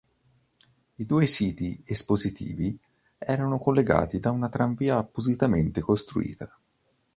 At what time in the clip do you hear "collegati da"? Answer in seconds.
3.59-4.31